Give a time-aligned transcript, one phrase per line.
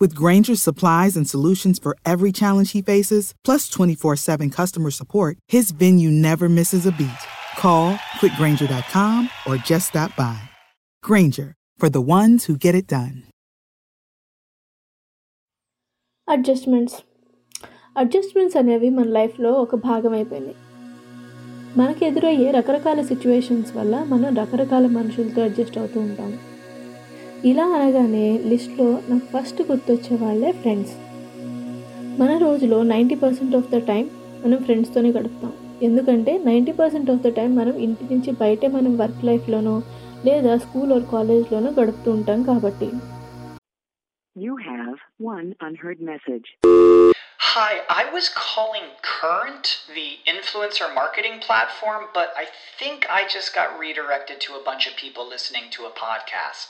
[0.00, 5.38] With Grainger's supplies and solutions for every challenge he faces, plus 24 7 customer support,
[5.48, 7.22] his venue never misses a beat.
[7.56, 7.86] Call
[8.20, 10.36] quickgrainger.com or just stop by.
[11.04, 11.48] Grainger,
[11.80, 13.16] for the ones who get it done.
[16.28, 16.96] Adjustments adjustments
[17.96, 20.56] adjustments అనేవి మన లైఫ్లో ఒక భాగం అయిపోయినాయి
[21.76, 26.36] మనకు ఎదురయ్యే రకరకాల situations వల్ల మనం రకరకాల మనుషులతో అడ్జస్ట్ అవుతూ ఉంటాము
[27.49, 30.93] ఇలా అనగానే లిస్ట్లో నాకు ఫస్ట్ గుర్తొచ్చే వాళ్ళే ఫ్రెండ్స్
[32.19, 34.05] మన రోజులో ninety percent of the time
[34.43, 39.23] మనం ఫ్రెండ్స్తోనే గడుపుతాం ఎందుకంటే ninety percent of the time మనం ఇంటి నుంచి బయటే మనం వర్క్
[39.25, 39.75] లైఫ్లోనో
[40.25, 42.89] లేదా స్కూల్ ఆర్ కాలేజ్లోనో గడుపుతూ ఉంటాం కాబట్టి
[44.35, 44.95] You have
[45.31, 46.47] one unheard message.
[47.47, 52.45] Hi, I was calling Current, the influencer marketing platform, but I
[52.79, 56.69] think I just got redirected to a bunch of people listening to a podcast.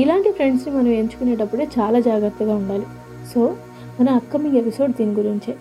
[0.00, 2.86] ఇలాంటి ఫ్రెండ్స్ని మనం ఎంచుకునేటప్పుడే చాలా జాగ్రత్తగా ఉండాలి
[3.32, 3.42] so
[3.98, 5.52] మన upcoming episode దీని గురించే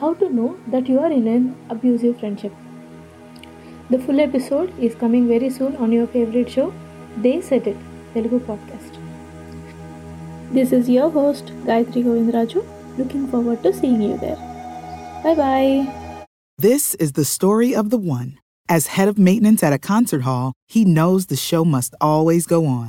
[0.00, 2.58] how to know that you are in an abusive friendship
[3.92, 6.66] the full episode is coming very soon on your favourite show
[7.18, 7.82] they set it
[8.14, 8.96] Telugu podcast
[10.54, 12.60] this is your host Gayatri Govindaraju
[12.98, 14.42] looking forward to seeing you there
[15.24, 15.72] bye bye
[16.58, 18.30] This is the story of the one.
[18.68, 22.66] As head of maintenance at a concert hall, he knows the show must always go
[22.68, 22.88] on.